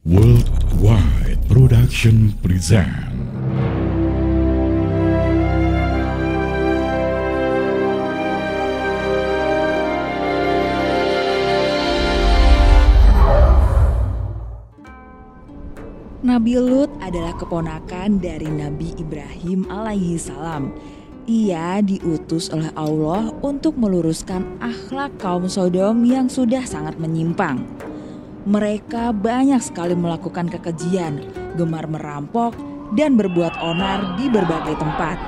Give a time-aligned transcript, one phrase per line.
[0.00, 2.88] Worldwide Production present
[16.24, 20.72] Nabi Lut adalah keponakan dari Nabi Ibrahim alaihi salam.
[21.28, 27.89] Ia diutus oleh Allah untuk meluruskan akhlak kaum Sodom yang sudah sangat menyimpang.
[28.48, 31.28] Mereka banyak sekali melakukan kekejian,
[31.60, 32.56] gemar merampok,
[32.96, 35.20] dan berbuat onar di berbagai tempat.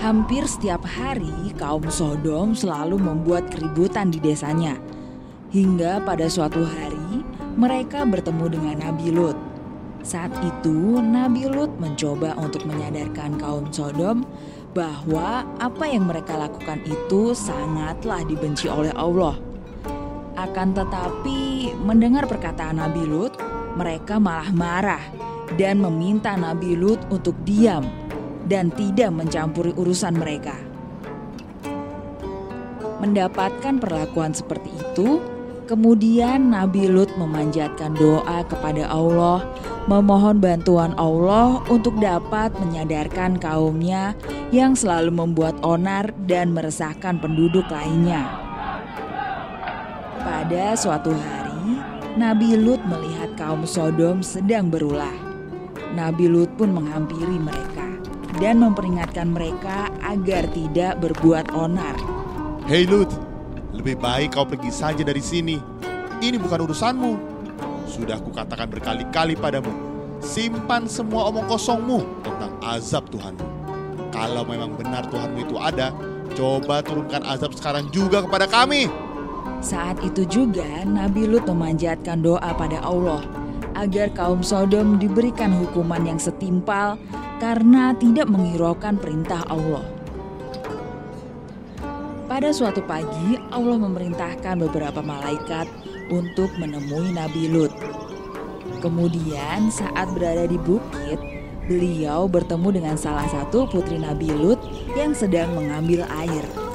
[0.00, 4.80] Hampir setiap hari, kaum Sodom selalu membuat keributan di desanya.
[5.52, 7.20] Hingga pada suatu hari,
[7.58, 9.36] mereka bertemu dengan Nabi Lut.
[10.00, 14.24] Saat itu, Nabi Lut mencoba untuk menyadarkan kaum Sodom
[14.72, 19.47] bahwa apa yang mereka lakukan itu sangatlah dibenci oleh Allah.
[20.38, 23.34] Akan tetapi, mendengar perkataan Nabi Lut,
[23.74, 25.02] mereka malah marah
[25.58, 27.82] dan meminta Nabi Lut untuk diam
[28.46, 30.54] dan tidak mencampuri urusan mereka.
[33.02, 35.18] Mendapatkan perlakuan seperti itu,
[35.68, 39.44] Kemudian Nabi Lut memanjatkan doa kepada Allah,
[39.84, 44.16] memohon bantuan Allah untuk dapat menyadarkan kaumnya
[44.48, 48.47] yang selalu membuat onar dan meresahkan penduduk lainnya.
[50.28, 51.80] Pada suatu hari,
[52.20, 55.16] Nabi Lut melihat kaum Sodom sedang berulah.
[55.96, 57.88] Nabi Lut pun menghampiri mereka
[58.36, 61.96] dan memperingatkan mereka agar tidak berbuat onar.
[62.68, 63.08] Hei Lut,
[63.72, 65.56] lebih baik kau pergi saja dari sini.
[66.20, 67.12] Ini bukan urusanmu.
[67.88, 69.72] Sudah kukatakan berkali-kali padamu,
[70.20, 73.48] simpan semua omong kosongmu tentang azab Tuhanmu.
[74.12, 75.88] Kalau memang benar Tuhanmu itu ada,
[76.36, 79.07] coba turunkan azab sekarang juga kepada kami.
[79.58, 83.22] Saat itu juga Nabi Lut memanjatkan doa pada Allah
[83.74, 86.98] agar kaum Sodom diberikan hukuman yang setimpal
[87.38, 89.82] karena tidak menghiraukan perintah Allah.
[92.28, 95.66] Pada suatu pagi, Allah memerintahkan beberapa malaikat
[96.12, 97.72] untuk menemui Nabi Lut.
[98.78, 101.18] Kemudian, saat berada di bukit,
[101.66, 104.60] beliau bertemu dengan salah satu putri Nabi Lut
[104.94, 106.67] yang sedang mengambil air.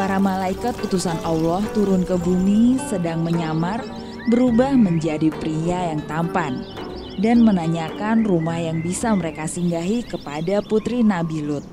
[0.00, 3.84] Para malaikat utusan Allah turun ke bumi, sedang menyamar,
[4.32, 6.64] berubah menjadi pria yang tampan,
[7.20, 11.68] dan menanyakan rumah yang bisa mereka singgahi kepada putri Nabi Lut.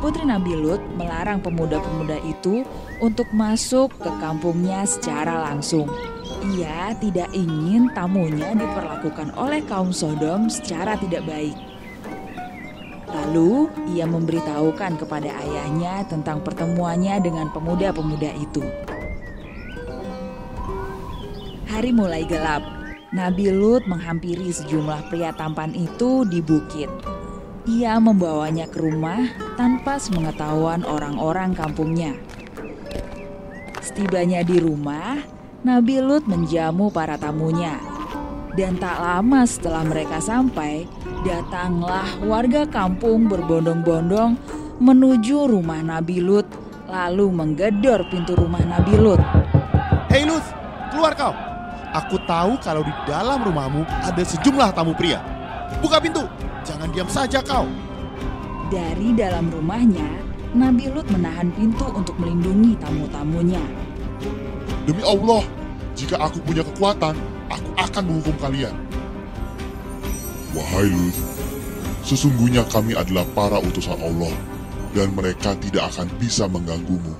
[0.00, 2.64] Putri Nabi Lut melarang pemuda-pemuda itu
[3.04, 5.84] untuk masuk ke kampungnya secara langsung.
[6.56, 11.67] Ia tidak ingin tamunya diperlakukan oleh kaum Sodom secara tidak baik.
[13.08, 18.60] Lalu ia memberitahukan kepada ayahnya tentang pertemuannya dengan pemuda-pemuda itu.
[21.68, 22.60] Hari mulai gelap.
[23.08, 26.92] Nabi Lut menghampiri sejumlah pria tampan itu di bukit.
[27.64, 32.12] Ia membawanya ke rumah tanpa sepengetahuan orang-orang kampungnya.
[33.80, 35.24] Setibanya di rumah,
[35.64, 37.80] Nabi Lut menjamu para tamunya.
[38.58, 40.82] Dan tak lama setelah mereka sampai,
[41.22, 44.34] datanglah warga kampung berbondong-bondong
[44.82, 46.42] menuju rumah Nabi Lut,
[46.90, 49.22] lalu menggedor pintu rumah Nabi Lut.
[50.10, 50.42] Hei Lut,
[50.90, 51.30] keluar kau.
[52.02, 55.22] Aku tahu kalau di dalam rumahmu ada sejumlah tamu pria.
[55.78, 56.26] Buka pintu,
[56.66, 57.70] jangan diam saja kau.
[58.74, 60.18] Dari dalam rumahnya,
[60.58, 63.62] Nabi Lut menahan pintu untuk melindungi tamu-tamunya.
[64.82, 65.46] Demi Allah,
[65.94, 68.74] jika aku punya kekuatan, aku akan menghukum kalian.
[70.56, 71.16] Wahai Lut,
[72.04, 74.32] sesungguhnya kami adalah para utusan Allah,
[74.96, 77.12] dan mereka tidak akan bisa mengganggumu.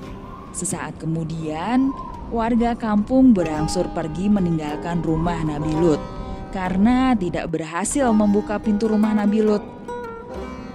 [0.49, 1.93] Sesaat kemudian,
[2.33, 6.01] warga kampung berangsur pergi meninggalkan rumah Nabi Lut
[6.49, 9.61] karena tidak berhasil membuka pintu rumah Nabi Lut.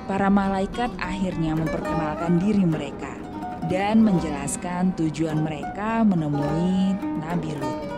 [0.07, 3.17] Para malaikat akhirnya memperkenalkan diri mereka
[3.67, 7.94] dan menjelaskan tujuan mereka menemui Nabi Lut.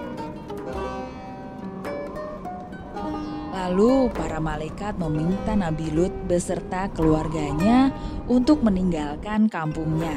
[3.57, 7.89] Lalu para malaikat meminta Nabi Lut beserta keluarganya
[8.29, 10.13] untuk meninggalkan kampungnya.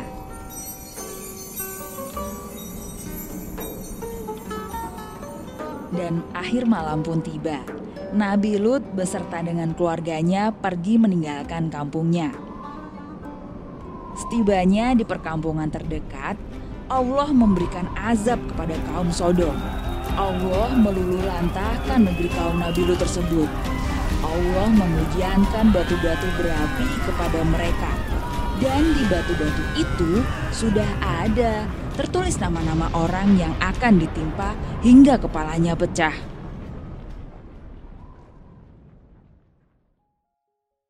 [5.95, 7.63] Dan akhir malam pun tiba.
[8.11, 12.35] Nabi Lut beserta dengan keluarganya pergi meninggalkan kampungnya.
[14.19, 16.35] Setibanya di perkampungan terdekat,
[16.91, 19.88] Allah memberikan azab kepada kaum Sodom.
[20.19, 23.47] Allah melululantahkan negeri kaum Nabi Lut tersebut.
[24.19, 27.87] Allah memujiankan batu-batu berapi kepada mereka.
[28.59, 30.19] Dan di batu-batu itu
[30.51, 31.63] sudah ada
[31.95, 36.38] tertulis nama-nama orang yang akan ditimpa hingga kepalanya pecah.